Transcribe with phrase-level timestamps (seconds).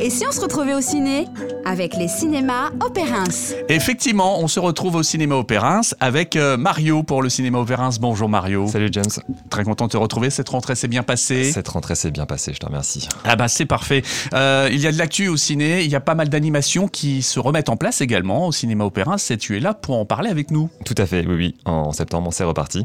[0.00, 1.26] Et si on se retrouvait au ciné
[1.64, 3.24] Avec les cinémas Opérins.
[3.68, 7.90] Effectivement, on se retrouve au cinéma Opérins avec euh, Mario pour le cinéma Opérins.
[8.00, 8.66] Bonjour Mario.
[8.66, 9.04] Salut James.
[9.50, 10.30] Très content de te retrouver.
[10.30, 11.52] Cette rentrée s'est bien passée.
[11.52, 13.08] Cette rentrée s'est bien passée, je te remercie.
[13.24, 14.02] Ah bah c'est parfait.
[14.32, 17.22] Euh, il y a de l'actu au ciné, il y a pas mal d'animations qui
[17.22, 20.30] se remettent en place également au cinéma Opérins et tu es là pour en parler
[20.30, 20.70] avec nous.
[20.84, 21.54] Tout à fait, oui, oui.
[21.64, 22.84] En septembre, on s'est reparti.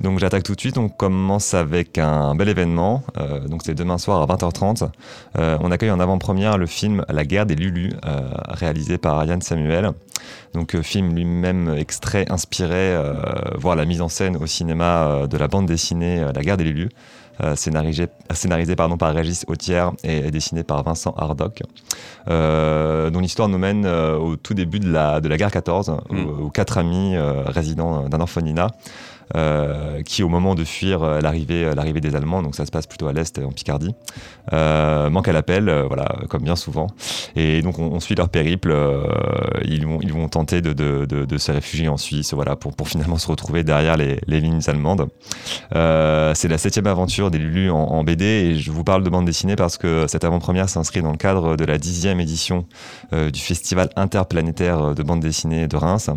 [0.00, 0.78] Donc j'attaque tout de suite.
[0.78, 3.02] On commence avec un bel événement.
[3.16, 4.88] Euh, donc c'est demain soir à 20h30.
[5.38, 9.40] Euh, on accueille en avant-première le film La guerre des Lulus, euh, réalisé par Yann
[9.40, 9.92] Samuel.
[10.54, 12.96] Donc film lui-même extrait, inspiré,
[13.56, 16.88] voire la mise en scène au cinéma de la bande dessinée La guerre des Lulus.
[17.54, 21.62] scénarisé, scénarisé pardon, par Régis Autière et, dessiné par Vincent Hardock,
[22.26, 26.24] dont l'histoire nous mène au tout début de la, de la guerre 14, mm.
[26.42, 27.16] où, quatre amis
[27.46, 28.68] résidents d'un orphelinat
[29.34, 32.70] euh, qui au moment de fuir euh, l'arrivée, euh, l'arrivée des Allemands, donc ça se
[32.70, 33.92] passe plutôt à l'est en Picardie,
[34.52, 36.86] manque à l'appel, voilà, comme bien souvent.
[37.34, 38.74] Et donc on, suit leur périple.
[39.64, 43.26] ils vont, ils vont tenter de, se réfugier en Suisse, voilà, pour, pour finalement se
[43.26, 45.08] retrouver derrière les, lignes allemandes.
[45.72, 49.56] c'est la septième aventure des Lulu en, BD et je vous parle de bande dessinée
[49.56, 52.66] parce que cette avant-première s'inscrit dans le cadre de la dixième édition
[53.12, 56.10] du Festival interplanétaire de bande dessinée de Reims.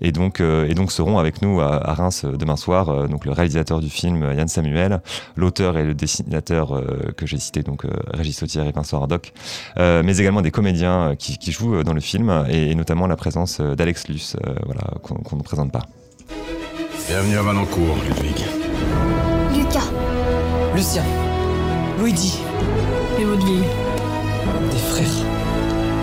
[0.00, 3.80] Et donc, et donc seront avec nous à Reims demain soir, euh, donc le réalisateur
[3.80, 5.00] du film Yann Samuel,
[5.36, 9.32] l'auteur et le dessinateur euh, que j'ai cité, donc euh, Régis Sautière et Vincent Hardoc,
[9.76, 14.36] mais également des comédiens qui, jouent dans le film et, notamment la présence d'Alex Luce,
[14.64, 15.82] voilà, qu'on ne présente pas.
[17.08, 18.44] Bienvenue à Valencourt, Ludwig.
[19.54, 19.90] Lucas.
[20.74, 21.04] Lucien.
[21.98, 22.38] Luigi.
[23.18, 23.64] Et Ludwig.
[24.70, 25.26] Des frères.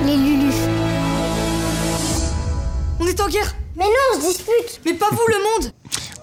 [0.06, 0.56] Les Lulus.
[3.00, 5.72] On est en guerre Mais non, on se dispute Mais pas vous, le monde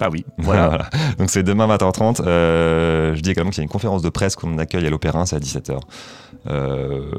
[0.00, 0.89] ah oui, voilà.
[1.19, 2.23] Donc c'est demain 20h30.
[2.25, 5.27] Euh, je dis également qu'il y a une conférence de presse qu'on accueille à l'Opéra,
[5.27, 5.78] c'est à 17h.
[6.47, 7.11] Euh,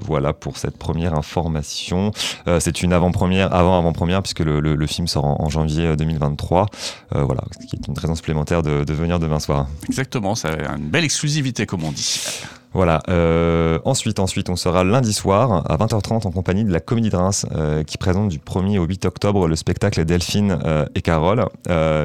[0.00, 2.10] voilà pour cette première information.
[2.48, 6.66] Euh, c'est une avant-première, avant-avant-première, puisque le, film sort en, janvier 2023.
[7.12, 9.68] voilà, ce qui est une raison supplémentaire de, de venir demain soir.
[9.88, 12.42] Exactement, c'est une belle exclusivité, comme on dit.
[12.74, 13.02] Voilà.
[13.08, 17.16] Euh, ensuite, ensuite, on sera lundi soir à 20h30 en compagnie de la Comédie de
[17.54, 21.44] euh, qui présente du 1er au 8 octobre le spectacle Delphine euh, et Carole,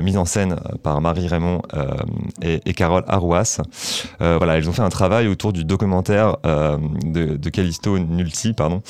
[0.03, 1.61] mise en scène par Marie Raymond
[2.41, 3.61] et, et, Carole Arouas.
[4.19, 8.81] voilà, ils ont fait un travail autour du documentaire de, de Callisto Nulti, pardon,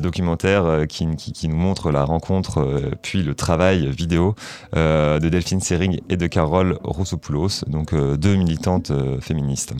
[0.00, 4.34] documentaire qui, qui, qui, nous montre la rencontre puis le travail vidéo
[4.74, 9.74] de Delphine Sering et de Carole Roussopoulos, donc deux militantes féministes.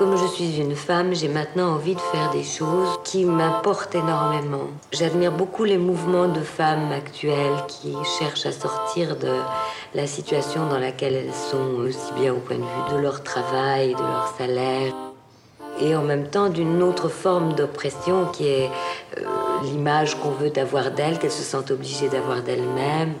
[0.00, 4.68] Comme je suis une femme, j'ai maintenant envie de faire des choses qui m'importent énormément.
[4.92, 9.34] J'admire beaucoup les mouvements de femmes actuelles qui cherchent à sortir de
[9.94, 13.92] la situation dans laquelle elles sont, aussi bien au point de vue de leur travail,
[13.92, 14.94] de leur salaire,
[15.82, 18.70] et en même temps d'une autre forme d'oppression qui est
[19.18, 19.24] euh,
[19.64, 23.16] l'image qu'on veut avoir d'elles, qu'elles se sentent obligées d'avoir d'elles-mêmes.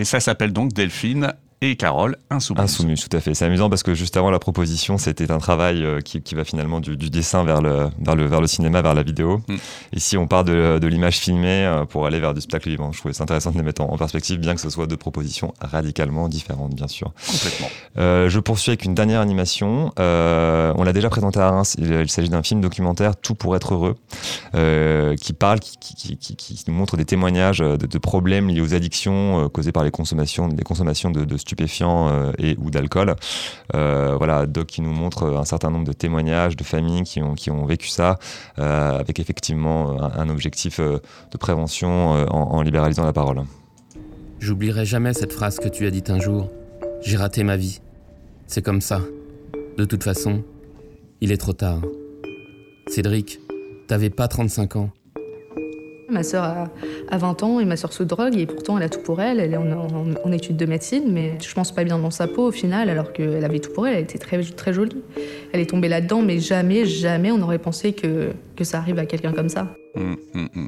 [0.00, 2.64] Et ça s'appelle donc Delphine et Carole Insoumise.
[2.64, 3.34] Insoumise, tout à fait.
[3.34, 6.44] C'est amusant parce que juste avant la proposition, c'était un travail euh, qui, qui, va
[6.44, 9.42] finalement du, du, dessin vers le, vers, le, vers le cinéma, vers la vidéo.
[9.46, 9.56] Mm.
[9.94, 12.92] Ici, on part de, de l'image filmée euh, pour aller vers du spectacle vivant.
[12.92, 15.52] Je trouvais ça intéressant de les mettre en, perspective, bien que ce soit deux propositions
[15.60, 17.12] radicalement différentes, bien sûr.
[17.26, 17.68] Complètement.
[17.98, 19.92] Euh, je poursuis avec une dernière animation.
[19.98, 21.76] Euh, on l'a déjà présenté à Reims.
[21.78, 23.96] Il, s'agit d'un film documentaire, Tout pour être heureux,
[24.54, 29.48] euh, qui parle, qui, qui, qui, montre des témoignages de, de problèmes liés aux addictions
[29.50, 33.16] causées par les consommations, les consommations de, de stupéfiants euh, et ou d'alcool.
[33.74, 37.34] Euh, voilà, Doc qui nous montre un certain nombre de témoignages de familles qui ont,
[37.34, 38.18] qui ont vécu ça,
[38.58, 43.42] euh, avec effectivement un, objectif de prévention en, libéralisant la parole.
[44.38, 46.50] J'oublierai jamais cette phrase que tu as dite un jour.
[47.02, 47.80] J'ai raté ma vie.
[48.46, 49.00] C'est comme ça.
[49.76, 50.44] De toute façon,
[51.20, 51.80] il est trop tard.
[52.86, 53.40] Cédric,
[53.88, 54.90] t'avais pas 35 ans.
[56.10, 56.44] Ma sœur
[57.10, 59.40] a, 20 ans et ma sœur se drogue et pourtant elle a tout pour elle.
[59.40, 62.52] Elle est en, études de médecine, mais je pense pas bien dans sa peau au
[62.52, 63.94] final, alors qu'elle avait tout pour elle.
[63.94, 65.02] Elle était très, très jolie.
[65.52, 69.06] Elle est tombée là-dedans, mais jamais, jamais on aurait pensé que, que ça arrive à
[69.06, 69.66] quelqu'un comme ça.
[69.96, 70.66] Mmh, mmh, mmh.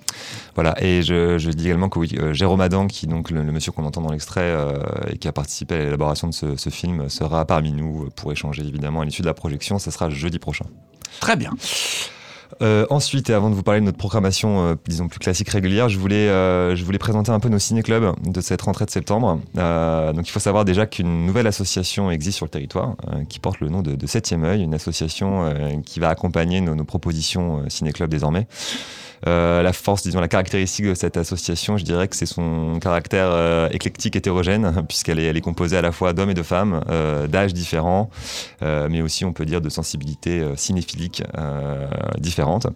[0.54, 3.84] Voilà, et je, dis également que oui, euh, Jérôme Adam, qui donc le, monsieur qu'on
[3.84, 4.78] entend dans l'extrait euh,
[5.10, 8.62] et qui a participé à l'élaboration de ce, ce, film, sera parmi nous pour échanger
[8.62, 9.78] évidemment à l'issue de la projection.
[9.78, 10.64] Ce sera jeudi prochain.
[11.20, 11.52] Très bien.
[12.60, 15.88] Euh, ensuite, et avant de vous parler de notre programmation, euh, disons plus classique régulière,
[15.88, 19.40] je voulais, euh, je voulais présenter un peu nos ciné-clubs de cette rentrée de septembre.
[19.56, 23.38] Euh, donc, il faut savoir déjà qu'une nouvelle association existe sur le territoire, euh, qui
[23.38, 27.60] porte le nom de, Septième œil, une association euh, qui va accompagner nos, nos propositions
[27.60, 28.46] euh, ciné-club désormais.
[29.26, 33.28] Euh, la force, disons, la caractéristique de cette association, je dirais que c'est son caractère
[33.30, 36.82] euh, éclectique, hétérogène, puisqu'elle est, elle est composée à la fois d'hommes et de femmes,
[36.88, 38.10] euh, d'âges différents,
[38.62, 41.22] euh, mais aussi, on peut dire, de sensibilités euh, cinéphiliques
[42.18, 42.66] différentes.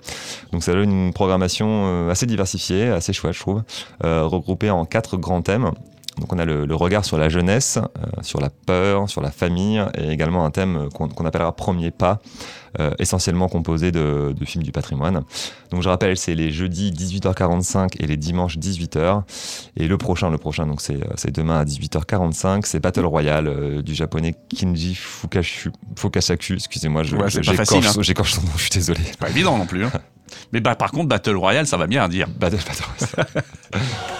[0.52, 3.62] Donc ça donne une programmation assez diversifiée, assez chouette, je trouve,
[4.02, 5.70] regroupée en quatre grands thèmes.
[6.18, 9.30] Donc on a le, le regard sur la jeunesse, euh, sur la peur, sur la
[9.30, 12.20] famille, et également un thème qu'on qu'on appellera premier pas,
[12.80, 15.22] euh, essentiellement composé de, de films du patrimoine.
[15.70, 19.24] Donc je rappelle, c'est les jeudis 18h45 et les dimanches 18h.
[19.76, 23.82] Et le prochain, le prochain, donc c'est euh, demain à 18h45, c'est Battle Royale euh,
[23.82, 26.54] du japonais Kinji Fukashu, Fukasaku.
[26.54, 28.00] Excusez-moi, je- Ouais, j'écorche hein.
[28.02, 29.00] j'écorche son nom, je suis désolé.
[29.18, 29.84] Pas évident non plus.
[29.84, 29.92] hein.
[30.52, 32.26] Mais bah, par contre, Battle Royale, ça va bien à dire.
[32.28, 32.84] Battle, Battle
[33.16, 33.44] Royale.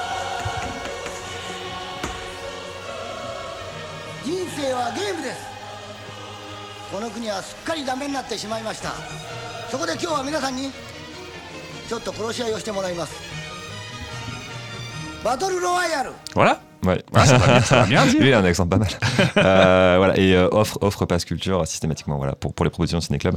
[4.27, 5.39] 人生はゲームです
[6.93, 8.91] この国はすっかりダメになってしまいました
[9.71, 10.73] そこで今日は皆さんに
[11.89, 13.15] ちょっと殺し合いをしてもらいます
[15.23, 16.59] バトルロワイヤル Voilà.
[16.85, 17.05] Ouais.
[17.15, 18.21] Ah, bien, bien.
[18.21, 18.89] Lui, il a un accent pas mal.
[19.37, 20.17] Euh, voilà.
[20.17, 23.37] Et euh, offre, offre Pass Culture systématiquement voilà, pour, pour les propositions Ciné Club.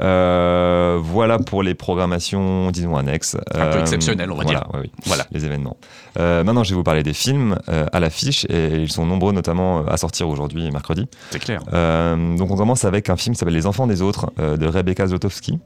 [0.00, 3.36] Euh, voilà pour les programmations, disons, annexes.
[3.54, 4.68] Un peu Euh, exceptionnelles, on va voilà, dire.
[4.74, 5.24] ouais, oui, Voilà.
[5.32, 5.76] les événements.
[6.18, 9.84] Euh, maintenant, je vais vous parler des films à l'affiche et ils sont nombreux, notamment
[9.86, 11.06] à sortir aujourd'hui mercredi.
[11.30, 11.60] C'est clair.
[11.64, 15.58] Donc on commence avec un film qui s'appelle Les Enfants des autres de Rebecca Zlotowski.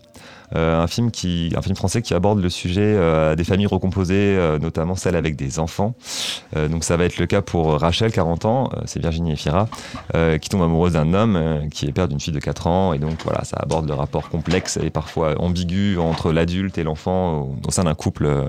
[0.57, 4.15] Euh, un film qui, un film français qui aborde le sujet euh, des familles recomposées,
[4.39, 5.95] euh, notamment celles avec des enfants.
[6.57, 9.69] Euh, donc ça va être le cas pour Rachel, 40 ans, euh, c'est Virginie Efira,
[10.15, 12.93] euh, qui tombe amoureuse d'un homme euh, qui est père d'une fille de 4 ans.
[12.95, 17.41] Et donc voilà, ça aborde le rapport complexe et parfois ambigu entre l'adulte et l'enfant
[17.41, 18.45] au, au sein d'un couple, euh,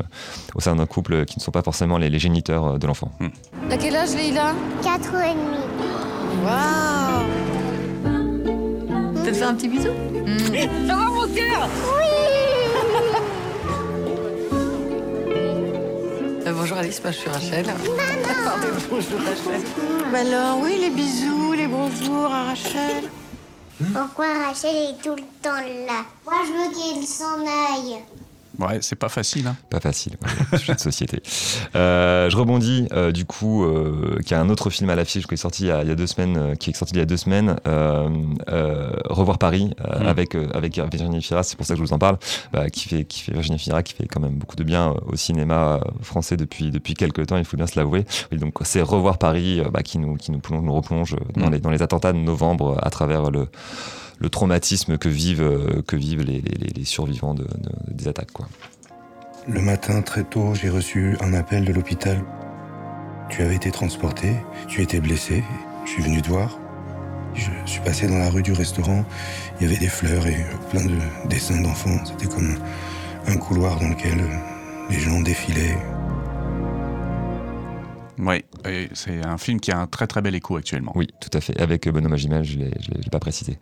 [0.56, 3.12] au sein d'un couple qui ne sont pas forcément les, les géniteurs de l'enfant.
[3.70, 4.54] T'as quel âge, Leïla?
[4.84, 6.46] 4 ans et demi.
[6.46, 7.59] Waouh
[9.24, 9.90] T'as te fait un petit bisou
[10.88, 11.70] Ça va, mon cœur
[16.48, 17.66] Euh, bonjour Alice, moi je suis Rachel.
[17.66, 19.62] Pardon, bonjour Rachel.
[20.12, 23.04] Bah alors, oui, les bisous, les bonjours à Rachel.
[23.94, 26.06] Pourquoi Rachel est tout le temps là?
[26.26, 28.00] Moi, je veux qu'elle s'en aille.
[28.60, 29.48] Ouais, c'est pas facile.
[29.48, 29.56] hein.
[29.70, 30.18] Pas facile,
[30.52, 31.22] ouais, sujet de société.
[31.76, 35.26] Euh, je rebondis, euh, du coup, euh, qu'il y a un autre film à l'affiche
[35.28, 36.94] qui est sorti il y a, il y a deux semaines, euh, qui est sorti
[36.96, 38.10] il y a deux semaines, euh,
[38.50, 40.08] euh, Revoir Paris, euh, Mm.
[40.08, 42.18] avec, euh, avec Virginie Fira, c'est pour ça que je vous en parle,
[42.54, 45.16] bah, qui, fait, qui fait Virginie Fira, qui fait quand même beaucoup de bien au
[45.16, 48.06] cinéma français depuis, depuis quelques temps, il faut bien se l'avouer.
[48.32, 51.52] Donc, c'est Revoir Paris bah, qui, nous, qui nous, plonge, nous replonge dans, Mm.
[51.54, 53.48] les, dans les attentats de novembre à travers le,
[54.20, 58.08] le traumatisme que vivent, euh, que vivent les, les, les- les survivants de, de- des
[58.08, 58.32] attaques.
[58.32, 58.48] Quoi.
[59.48, 62.22] Le matin, très tôt, j'ai reçu un appel de l'hôpital.
[63.30, 64.34] Tu avais été transporté,
[64.68, 65.44] tu étais blessé,
[65.86, 66.60] je suis venu te voir.
[67.36, 69.06] Je suis passé dans la rue du restaurant,
[69.60, 70.96] il y avait des fleurs et plein de
[71.30, 72.04] dessins d'enfants.
[72.04, 72.56] C'était comme
[73.28, 74.18] un couloir dans lequel
[74.90, 75.78] les gens défilaient.
[78.68, 80.92] Et c'est un film qui a un très très bel écho actuellement.
[80.96, 81.60] Oui, tout à fait.
[81.60, 83.58] Avec Benoît Magimel, je ne l'ai pas précisé.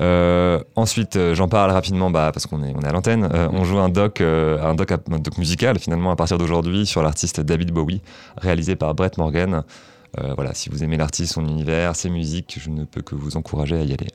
[0.00, 3.28] Euh, ensuite, euh, j'en parle rapidement bah, parce qu'on est, à l'antenne.
[3.32, 7.02] Euh, on joue un doc, un, doc, un doc musical finalement à partir d'aujourd'hui sur
[7.02, 8.02] l'artiste David Bowie,
[8.36, 9.62] réalisé par Brett Morgan.
[10.34, 13.76] Voilà, si vous aimez l'artiste, son univers, ses musiques, je ne peux que vous encourager
[13.76, 14.08] à y aller.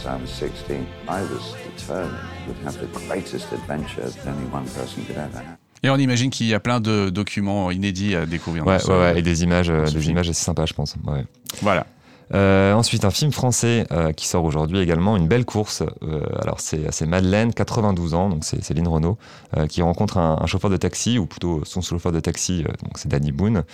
[0.00, 2.16] Since I was 16, I was determined
[2.64, 5.56] have the greatest adventure that only one person could ever have.
[5.82, 8.66] Et on imagine qu'il y a plein de documents inédits à découvrir.
[8.66, 10.12] Ouais, dans ce- ouais, ouais, et des images, euh, des film.
[10.12, 10.94] images assez sympas, je pense.
[11.06, 11.24] Ouais.
[11.62, 11.86] Voilà.
[12.34, 15.82] Euh, ensuite, un film français euh, qui sort aujourd'hui également, une belle course.
[16.02, 19.18] Euh, alors, c'est Madeleine, 92 ans, donc c'est Céline Renaud,
[19.56, 23.08] euh, qui rencontre un, chauffeur de taxi, ou plutôt son chauffeur de taxi, donc c'est
[23.08, 23.64] Danny Boone,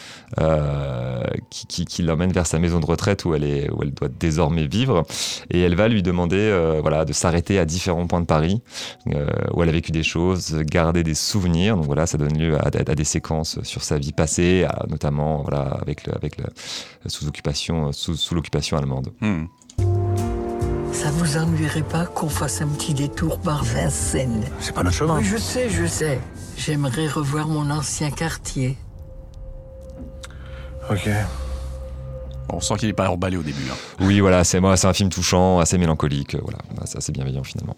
[1.51, 4.67] qui, qui, l'emmène vers sa maison de retraite où elle, est, où elle doit désormais
[4.67, 5.05] vivre.
[5.51, 8.61] Et elle va lui demander voilà, de s'arrêter à différents points de Paris,
[9.07, 11.77] où elle a vécu des choses, garder des souvenirs.
[11.77, 16.07] Donc voilà, ça donne lieu à, des séquences sur sa vie passée, notamment voilà, avec,
[16.07, 16.45] le, avec le,
[17.07, 18.35] sous occupation, sous, sous
[18.77, 19.13] allemande.
[19.21, 19.47] Hmm.
[20.93, 24.45] Ça vous ennuierait pas qu'on fasse un petit détour par Vincennes?
[24.61, 25.19] C'est pas notre chemin.
[25.19, 26.19] Oui, je sais, je sais.
[26.57, 28.79] J'aimerais revoir mon ancien quartier.
[30.91, 31.09] Ok.
[32.49, 33.65] On sent qu'il n'est pas emballé au début.
[33.71, 33.77] hein.
[34.01, 37.13] Oui, voilà, c'est moi, c'est un film touchant, assez mélancolique, euh, voilà, Bah, c'est assez
[37.13, 37.77] bienveillant finalement.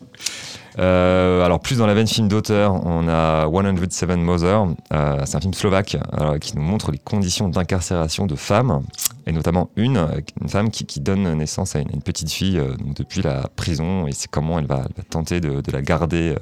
[0.78, 5.40] Euh, alors plus dans la veine film d'auteur, on a 107 Mother, euh, c'est un
[5.40, 5.96] film slovaque
[6.40, 8.82] qui nous montre les conditions d'incarcération de femmes,
[9.26, 10.06] et notamment une,
[10.40, 12.60] une femme qui, donne naissance à une, petite fille
[12.96, 16.36] depuis la prison, et c'est comment elle va, tenter de, la garder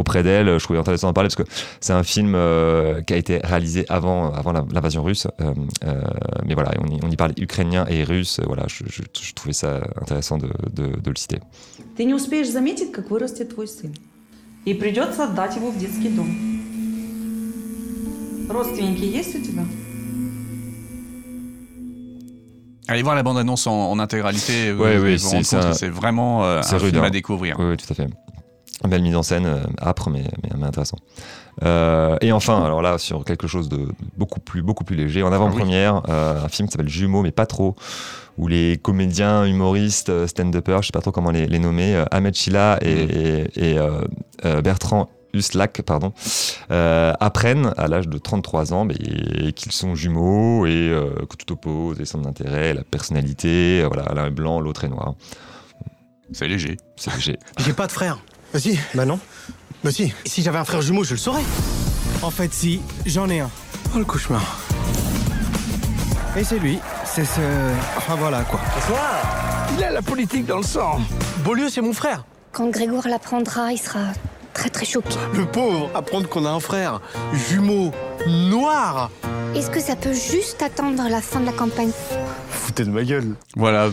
[0.00, 0.58] auprès d'elle.
[0.58, 3.84] Je trouvais intéressant d'en parler parce que c'est un film euh, qui a été réalisé
[3.88, 5.54] avant, avant la- l'invasion russe, euh,
[5.84, 6.02] euh,
[6.46, 9.52] mais voilà, on y, on y parle ukrainien et russe, voilà, je, je- je trouvais
[9.52, 11.40] ça intéressant de, de- de le citer.
[11.96, 13.92] Ты не успеешь заметить, как вырастет твой сын.
[14.64, 16.26] И придется отдать его в детский дом.
[18.50, 19.62] Родственники есть у тебя?
[22.88, 24.72] Allez voir la bande-annonce en, en intégralité.
[24.72, 25.70] vous Ouais, allez oui, vous rendre c'est compte ça.
[25.70, 27.10] que c'est vraiment euh, un C'est film rude, à hein.
[27.10, 27.56] découvrir.
[27.58, 28.06] Oui, oui, tout à fait.
[28.87, 30.97] Belle mise en scène, euh, âpre mais, mais, mais intéressant.
[31.63, 35.31] Euh, et enfin, alors là, sur quelque chose de beaucoup plus, beaucoup plus léger, en
[35.31, 37.75] avant-première, euh, un film qui s'appelle Jumeaux, mais pas trop,
[38.37, 42.33] où les comédiens, humoristes, stand-uppers, je sais pas trop comment les, les nommer, euh, Ahmed
[42.33, 44.01] Chila et, et- et, euh,
[44.45, 46.11] euh, Bertrand Huslak, pardon,
[46.71, 51.97] euh, apprennent à l'âge de 33 ans qu'ils sont jumeaux et euh, que tout oppose
[51.99, 55.13] les centres d'intérêt, la personnalité, voilà, l'un est blanc, l'autre est noir.
[56.33, 56.77] C'est léger.
[56.95, 57.37] C'est léger.
[57.59, 58.19] J'ai pas de frère.
[58.53, 59.19] Bah si, bah non.
[59.83, 61.43] Bah si, si j'avais un frère jumeau, je le saurais.
[62.21, 63.49] En fait, si, j'en ai un.
[63.95, 64.59] Oh le cauchemar.
[66.35, 67.41] Et c'est lui, c'est ce...
[67.97, 68.59] Enfin voilà quoi.
[68.75, 70.99] Bonsoir Il a la politique dans le sang.
[71.43, 72.25] Beaulieu, c'est mon frère.
[72.51, 73.99] Quand Grégoire l'apprendra, il sera
[74.53, 75.15] très très choqué.
[75.33, 77.01] Le pauvre, apprendre qu'on a un frère
[77.49, 77.91] jumeau
[78.27, 79.09] noir.
[79.55, 81.91] Est-ce que ça peut juste attendre la fin de la campagne?
[82.71, 83.35] Foutez de ma gueule.
[83.57, 83.89] Voilà,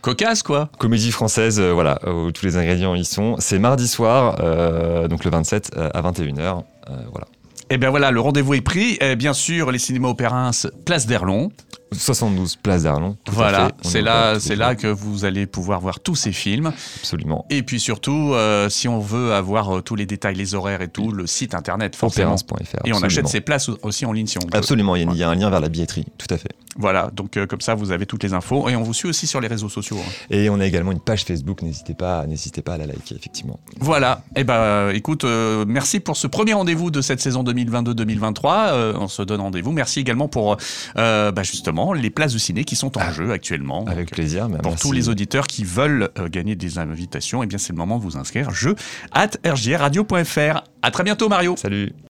[0.00, 0.70] cocasse quoi.
[0.78, 3.36] Comédie française, euh, voilà, où tous les ingrédients y sont.
[3.38, 6.62] C'est mardi soir, euh, donc le 27 euh, à 21h.
[7.10, 7.26] voilà.
[7.68, 8.96] Et bien voilà, le rendez-vous est pris.
[9.02, 10.52] Et bien sûr, les cinémas Opérins,
[10.86, 11.52] place d'Erlon.
[11.92, 13.16] 72 Place d'Arlon.
[13.30, 16.72] Voilà, c'est est là, c'est là que vous allez pouvoir voir tous ces films.
[17.00, 17.46] Absolument.
[17.50, 20.88] Et puis surtout, euh, si on veut avoir euh, tous les détails, les horaires et
[20.88, 22.36] tout, le site internet forcément.
[22.84, 24.56] Et on achète ses places aussi en ligne si on veut.
[24.56, 26.50] Absolument, il y, a, il y a un lien vers la billetterie, tout à fait.
[26.76, 29.26] Voilà, donc euh, comme ça vous avez toutes les infos et on vous suit aussi
[29.26, 29.98] sur les réseaux sociaux.
[30.00, 30.10] hein.
[30.30, 33.60] Et on a également une page Facebook, n'hésitez pas, n'hésitez pas à la liker, effectivement.
[33.80, 35.24] Voilà, et ben euh, écoute,
[35.66, 38.68] merci pour ce premier rendez-vous de cette saison 2022-2023.
[38.72, 39.72] Euh, on se donne rendez-vous.
[39.72, 40.56] Merci également pour
[40.96, 43.84] bah, justement les places de ciné qui sont en jeu actuellement.
[43.86, 44.48] Avec plaisir.
[44.48, 44.86] bah, Pour merci.
[44.86, 48.02] tous les auditeurs qui veulent euh, gagner des invitations, eh bien c'est le moment de
[48.02, 48.50] vous inscrire.
[48.52, 48.76] Jeu
[49.12, 50.62] at rjradio.fr.
[50.82, 51.56] À très bientôt Mario.
[51.56, 51.92] Salut.